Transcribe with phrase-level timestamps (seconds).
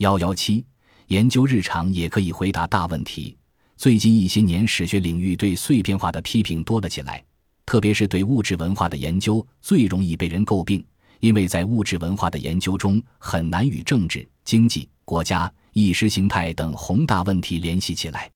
[0.00, 0.64] 幺幺七，
[1.08, 3.36] 研究日常也可以回答大问题。
[3.76, 7.22] 最近一些年，史学领域对碎片化的批评多了起来，
[7.66, 10.82] 特别是对物质文化的研究最容易被人诟病，
[11.18, 18.30] 因为在物质文化的研究中很难与政治、经济、国家、意识形态等宏大问题联系起来。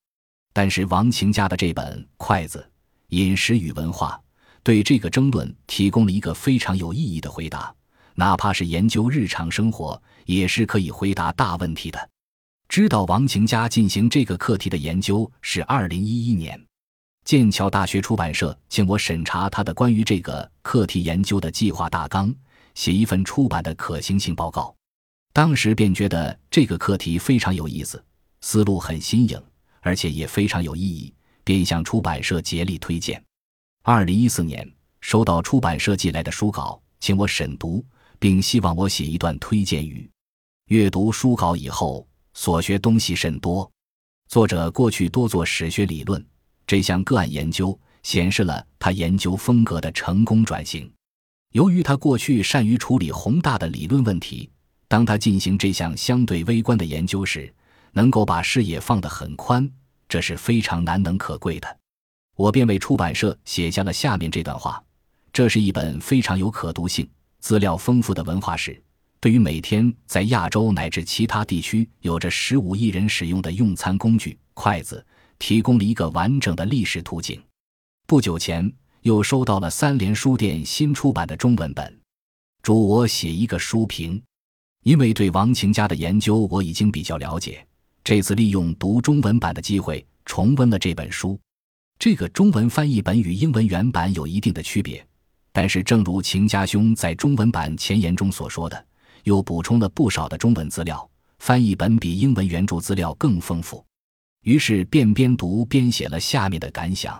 [0.53, 2.63] 但是王晴家的这本《筷子：
[3.09, 4.21] 饮食与文化》
[4.63, 7.75] 对这个争论提供了一个非常有意义的回答，
[8.15, 12.11] 哪怕是研究日常生活，也是可以回答大问题的。
[12.69, 16.61] 知道王晴家进行这个课题的研究是二零一一年，
[17.25, 22.35] 剑桥大学出版社请我审查他的关于这个课题研究的计划大纲，
[22.75, 24.75] 写一份出版的可行性报告。
[25.33, 28.03] 当时便觉得这个课题非常有意思，
[28.41, 29.41] 思路很新颖，
[29.81, 31.13] 而且也非常有意义，
[31.43, 33.23] 便向出版社竭力推荐。
[33.83, 34.69] 二零一四年
[35.01, 37.85] 收到出版社寄来的书稿，请我审读，
[38.19, 40.11] 并希望我写一段推荐语。
[40.67, 42.07] 阅读书稿以后。
[42.37, 43.71] 所学东西甚多，
[44.27, 46.21] 作者过去多做史学理论，
[46.67, 50.93] 这项个案研究显示了他研究风格的成功转型。
[51.53, 54.51] 由于他过去善于处理宏大的理论问题，
[54.89, 57.55] 当他进行这项相对微观的研究时，
[57.93, 59.71] 能够把视野放得很宽，
[60.09, 61.79] 这是非常难能可贵的。
[62.35, 64.83] 我便为出版社写下了下面这段话：
[65.33, 67.09] 这是一本非常有可读性、
[67.45, 68.83] 资料丰富的文化史。
[69.21, 75.05] 对于每天在亚洲乃至其他地区有着十五亿人使用的用餐工具——筷子，
[75.39, 77.39] 提供了一个完整的历史图景。
[78.07, 82.01] 不久前又收到了三联书店新出版的中文本，
[82.63, 84.23] 主我写一个书评。
[84.83, 87.63] 因为对王晴家的研究我已经比较了解，
[88.03, 91.39] 这次利用读中文版的机会重温了这本书。
[91.99, 95.07] 这个中文翻译本与英文原版有一定的区别，
[95.55, 98.87] 但是正如秦家兄在中文版前言中所说的。
[99.23, 103.83] 又补充了不少的中文资料，翻译本比英文原著资料更丰富，
[104.43, 107.19] 于是便边读边写了下面的感想。